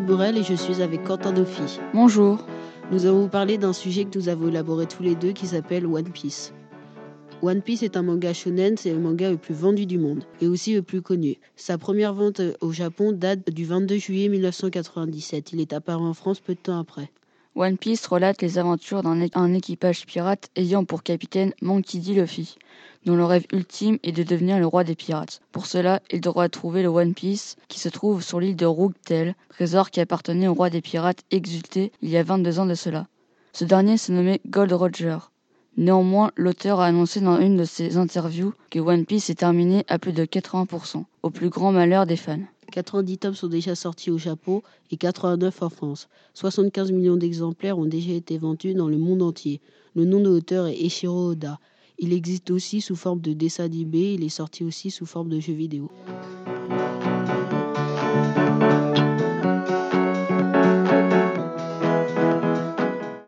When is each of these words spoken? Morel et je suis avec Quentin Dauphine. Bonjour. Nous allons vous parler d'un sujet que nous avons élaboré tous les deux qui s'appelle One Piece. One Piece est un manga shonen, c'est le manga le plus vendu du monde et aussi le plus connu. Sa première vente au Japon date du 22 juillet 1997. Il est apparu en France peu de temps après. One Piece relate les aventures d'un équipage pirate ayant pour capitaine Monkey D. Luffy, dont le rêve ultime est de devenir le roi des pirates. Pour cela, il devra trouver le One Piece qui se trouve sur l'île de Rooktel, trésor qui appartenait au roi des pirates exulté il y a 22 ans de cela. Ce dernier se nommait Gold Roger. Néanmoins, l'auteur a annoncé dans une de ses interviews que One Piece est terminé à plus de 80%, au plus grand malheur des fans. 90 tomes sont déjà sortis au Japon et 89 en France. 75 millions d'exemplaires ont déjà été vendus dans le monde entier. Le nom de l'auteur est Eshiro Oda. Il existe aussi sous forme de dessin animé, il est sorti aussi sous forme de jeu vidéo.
Morel 0.00 0.36
et 0.36 0.42
je 0.42 0.54
suis 0.54 0.82
avec 0.82 1.04
Quentin 1.04 1.32
Dauphine. 1.32 1.66
Bonjour. 1.94 2.44
Nous 2.90 3.06
allons 3.06 3.22
vous 3.22 3.28
parler 3.28 3.58
d'un 3.58 3.72
sujet 3.72 4.04
que 4.04 4.18
nous 4.18 4.28
avons 4.28 4.48
élaboré 4.48 4.86
tous 4.86 5.02
les 5.02 5.14
deux 5.14 5.30
qui 5.30 5.46
s'appelle 5.46 5.86
One 5.86 6.10
Piece. 6.10 6.52
One 7.40 7.62
Piece 7.62 7.82
est 7.82 7.96
un 7.96 8.02
manga 8.02 8.34
shonen, 8.34 8.76
c'est 8.76 8.92
le 8.92 8.98
manga 8.98 9.30
le 9.30 9.36
plus 9.36 9.54
vendu 9.54 9.86
du 9.86 9.98
monde 9.98 10.24
et 10.40 10.48
aussi 10.48 10.74
le 10.74 10.82
plus 10.82 11.00
connu. 11.00 11.36
Sa 11.54 11.78
première 11.78 12.12
vente 12.12 12.42
au 12.60 12.72
Japon 12.72 13.12
date 13.12 13.50
du 13.50 13.64
22 13.64 13.98
juillet 13.98 14.28
1997. 14.28 15.52
Il 15.52 15.60
est 15.60 15.72
apparu 15.72 16.04
en 16.04 16.14
France 16.14 16.40
peu 16.40 16.54
de 16.54 16.60
temps 16.60 16.78
après. 16.78 17.10
One 17.56 17.78
Piece 17.78 18.06
relate 18.06 18.42
les 18.42 18.58
aventures 18.58 19.02
d'un 19.02 19.54
équipage 19.54 20.06
pirate 20.06 20.50
ayant 20.54 20.84
pour 20.84 21.02
capitaine 21.02 21.52
Monkey 21.60 21.98
D. 21.98 22.14
Luffy, 22.14 22.56
dont 23.04 23.16
le 23.16 23.24
rêve 23.24 23.46
ultime 23.52 23.98
est 24.04 24.12
de 24.12 24.22
devenir 24.22 24.60
le 24.60 24.66
roi 24.68 24.84
des 24.84 24.94
pirates. 24.94 25.40
Pour 25.50 25.66
cela, 25.66 26.00
il 26.12 26.20
devra 26.20 26.48
trouver 26.48 26.82
le 26.82 26.88
One 26.88 27.12
Piece 27.12 27.56
qui 27.66 27.80
se 27.80 27.88
trouve 27.88 28.22
sur 28.22 28.38
l'île 28.38 28.54
de 28.54 28.66
Rooktel, 28.66 29.34
trésor 29.48 29.90
qui 29.90 30.00
appartenait 30.00 30.46
au 30.46 30.54
roi 30.54 30.70
des 30.70 30.80
pirates 30.80 31.24
exulté 31.32 31.90
il 32.02 32.10
y 32.10 32.16
a 32.16 32.22
22 32.22 32.60
ans 32.60 32.66
de 32.66 32.74
cela. 32.74 33.08
Ce 33.52 33.64
dernier 33.64 33.96
se 33.96 34.12
nommait 34.12 34.40
Gold 34.46 34.72
Roger. 34.72 35.18
Néanmoins, 35.76 36.30
l'auteur 36.36 36.78
a 36.78 36.86
annoncé 36.86 37.20
dans 37.20 37.40
une 37.40 37.56
de 37.56 37.64
ses 37.64 37.96
interviews 37.96 38.54
que 38.70 38.78
One 38.78 39.06
Piece 39.06 39.28
est 39.28 39.40
terminé 39.40 39.84
à 39.88 39.98
plus 39.98 40.12
de 40.12 40.24
80%, 40.24 41.04
au 41.24 41.30
plus 41.30 41.48
grand 41.48 41.72
malheur 41.72 42.06
des 42.06 42.16
fans. 42.16 42.38
90 42.70 43.18
tomes 43.18 43.34
sont 43.34 43.48
déjà 43.48 43.74
sortis 43.74 44.10
au 44.10 44.18
Japon 44.18 44.62
et 44.90 44.96
89 44.96 45.62
en 45.62 45.68
France. 45.68 46.08
75 46.34 46.92
millions 46.92 47.16
d'exemplaires 47.16 47.78
ont 47.78 47.86
déjà 47.86 48.12
été 48.12 48.38
vendus 48.38 48.74
dans 48.74 48.88
le 48.88 48.96
monde 48.96 49.22
entier. 49.22 49.60
Le 49.94 50.04
nom 50.04 50.20
de 50.20 50.28
l'auteur 50.28 50.66
est 50.66 50.80
Eshiro 50.80 51.30
Oda. 51.30 51.58
Il 51.98 52.12
existe 52.12 52.50
aussi 52.50 52.80
sous 52.80 52.96
forme 52.96 53.20
de 53.20 53.34
dessin 53.34 53.64
animé, 53.64 54.14
il 54.14 54.24
est 54.24 54.30
sorti 54.30 54.64
aussi 54.64 54.90
sous 54.90 55.04
forme 55.04 55.28
de 55.28 55.38
jeu 55.38 55.52
vidéo. 55.52 55.90